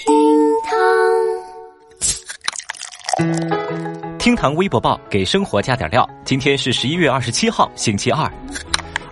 [0.00, 0.14] 厅
[0.64, 0.78] 堂，
[4.18, 6.08] 厅堂微博报给生活加点料。
[6.24, 8.30] 今天是十一月二十七号，星期二。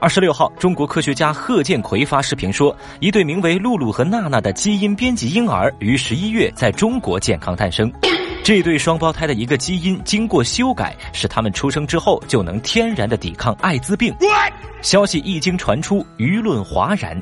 [0.01, 7.93] 二十六号，中国科学家贺建奎发视频说，一对名为露露和娜娜的基因编辑婴儿于十一月在中国健康诞生。
[8.43, 14.15] 这对双胞胎的一个基因经过修改，使他们出生之后就能天然的抵抗艾滋病。
[14.81, 17.21] 消息一经传出，舆论哗然。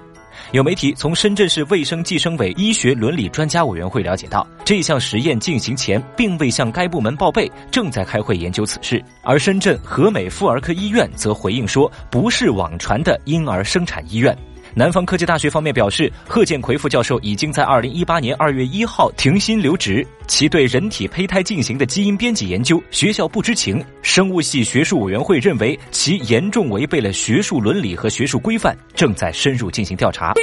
[0.52, 9.02] 有媒体从深圳市卫生计生委医学伦理专家委员会了解到，这项实验进行前并未向该部门报备，正在开会研究此事。
[9.22, 14.36] 而深圳和美妇儿科医院则回应说，不是网传的婴儿生产医院。
[14.78, 23.82] 南方科技大学方面表示，贺建奎副教授已经在二零一八年二月一号停薪留职，其对人体胚胎进行的基因编辑研究，学校不知情。
[24.02, 30.34] 生物系学术委员会认为其严重违背了学术伦理和学术规范，正在深入进行调查。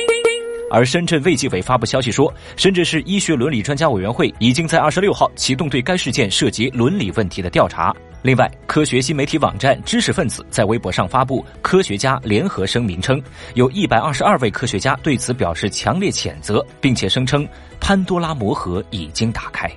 [0.71, 7.95] 而深圳卫计委发布消息说，深圳市医学伦理专家委员会已经在二十六号启动对该事件涉及伦理问题的调查。
[8.23, 13.21] 另外，科学新媒体网站知识分子在微博上发布科学家联合声明称，
[13.53, 17.45] 有一百二十二位科学家对此表示强烈谴责，并且声称
[17.81, 19.69] 潘多拉魔盒已经打开。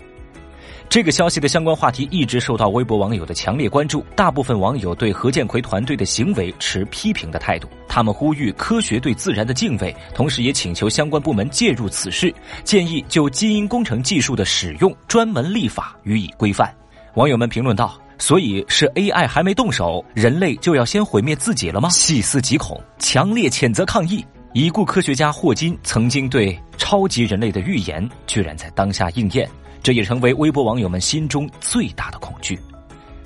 [0.88, 16.72] 这个消息的相关话题一直受到微博网友的强烈关注，大部分网友对何建奎团队的行为持批评的态度，他们呼吁科学对自然的敬畏，同时也请求相关部门介入此事，建议就基因工程技术的使用专门立法予以规范。
[17.14, 18.00] 网友们评论道。
[18.18, 21.88] 所以是 AI 还没动手，人类就要先毁灭自己了吗？
[21.90, 24.24] 细思极恐，强烈谴责抗议。
[24.52, 29.46] 已故科学家霍金曾经对超级人类的预言，居然在当下应验，
[29.82, 32.58] 这也成为微博网友们心中最大的恐惧。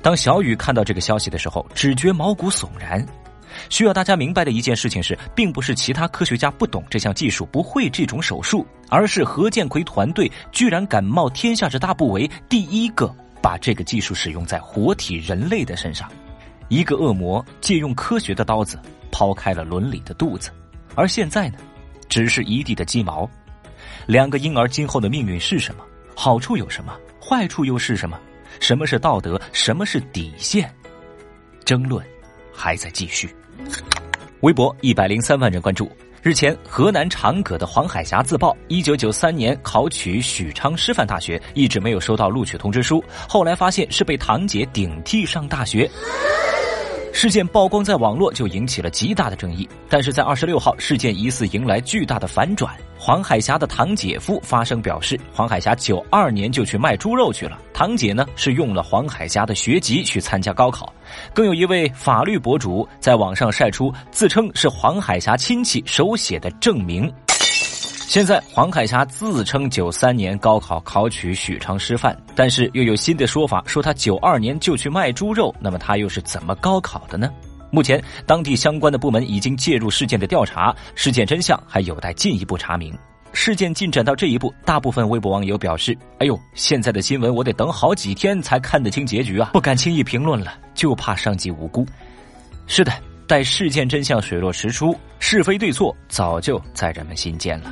[0.02, 3.06] 当小雨看到这个消息的时候，只觉毛骨悚然。
[3.68, 13.14] 需要大家明白的一件事情是，并不是其他科学家不懂这项技术，不会这种手术，而是何建奎团队居然敢冒天下之大不韪，第一个。
[13.42, 16.10] 把这个技术使用在活体人类的身上，
[16.68, 18.78] 一个恶魔借用科学的刀子
[19.10, 20.50] 抛开了伦理的肚子，
[20.94, 21.58] 而现在呢，
[22.08, 23.28] 只是一地的鸡毛。
[24.06, 25.84] 两个婴儿今后的命运是什么？
[26.14, 26.96] 好处有什么？
[27.20, 28.18] 坏处又是什么？
[28.58, 29.40] 什么是道德？
[29.52, 30.72] 什么是底线？
[31.64, 32.04] 争论
[32.52, 33.34] 还在继续。
[34.40, 35.90] 微博一百零三万人关注。
[36.22, 43.02] 日前，河南长葛的黄海霞自曝，一九九三年考取许昌师范大学，一直没有收到录取通知书。
[43.26, 45.90] 后来发现是被堂姐顶替上大学。
[47.12, 49.68] 事件曝光在网络，就引起了极大的争议。
[49.88, 52.74] 但是在二十六号，事件疑似迎来巨大的反转。
[52.96, 60.92] 黄海霞的堂姐夫发声表示，黄海霞九二年就去卖猪肉去了，堂姐呢是用了黄海霞的学籍去参加高考。
[61.34, 67.12] 更有一位法律博主在网上晒出自称是黄海霞亲戚手写的证明。
[68.10, 77.30] 现在黄海霞自称九三年高考考取许昌师范，但是又有新的说法说他九二年就去卖猪肉，那么他又是怎么高考的呢？
[77.70, 82.92] 目前，当地相关的部门已经介入事件的调查，事件真相还有待进一步查明。
[83.32, 91.86] 事件进展到这一步，大部分微博网友表示：“哎呦，现在的新闻我得等好几天才看得清结局啊，不敢轻易评论了，就怕伤及无辜。”
[92.66, 92.92] 是的，
[93.30, 97.70] 待事件真相水落石出，是非对错早就在人们心间了。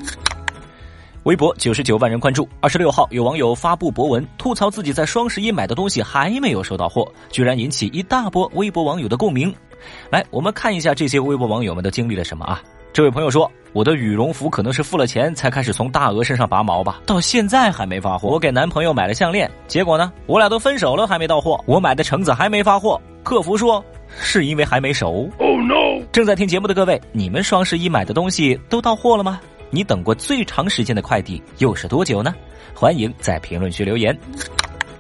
[1.25, 2.49] 微博九十九万人关注。
[2.61, 9.53] 二十六号，有网友发布博文吐槽自己在双十一买的东西还没有收到货，居然引起一大波微博网友的共鸣。
[10.11, 12.63] 来，我们看一下这些微博网友们都经历了什么啊？
[12.93, 18.29] 这位朋友说：“我的羽绒服可能是付了钱才开始从大鹅身上拔毛吧，到现在还没发货。
[18.29, 21.61] 我给男朋友买了项链，结果呢，我俩都分手了还没到货。
[21.67, 23.85] 我买的橙子还没发货，客服说
[24.21, 25.31] 是因为还没熟。
[25.39, 26.05] Oh no！
[26.13, 29.41] 正在听节目的各位，你们双十一买的东西都到货了吗？
[29.71, 32.35] 你等过最长时间的快递又是多久呢？
[32.75, 34.19] 欢迎在评论区留言。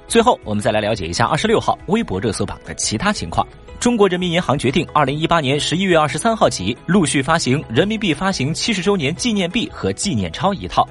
[0.07, 3.47] 最后，我们再来了解一下二十六号微博热搜榜的其他情况。
[3.81, 10.87] 中国人民银行决定，二零一八年十一月二十三号起，陆续发行人民币发行七十周年纪念币和纪念钞一套。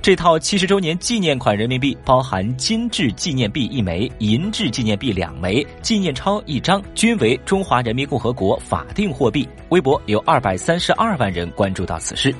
[0.00, 9.46] 这套七十周年纪念款人民币包含金质纪念币一枚、银质纪念币两枚、纪念钞一张，均为中华人民共和国法定货币。
[9.68, 12.34] 微博有二百三十二万人关注到此事。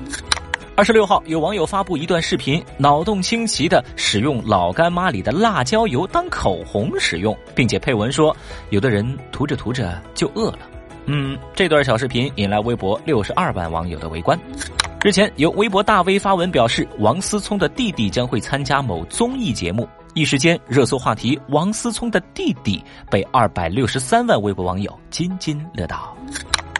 [0.81, 8.35] 二十六号，有网友发布一段视频，脑洞清奇的使用老干妈里的辣椒油当口红使用，并且配文说
[8.71, 10.61] ：“有的人涂着涂着就饿了。”
[11.05, 14.35] 嗯，这段小视频引来微博六十二万网友的围观。
[15.03, 26.17] 日前，有微博大 V 发文表示，王思聪的弟弟将会参加某综艺节目，一时间热搜话题“王思聪的弟弟”被二百六十三万微博网友津津乐道。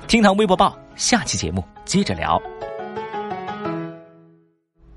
[0.07, 2.41] 听堂微博报，下期节目接着聊。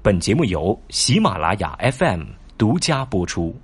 [0.04, 2.24] 本节目由喜马拉雅 FM
[2.58, 3.58] 独家播出。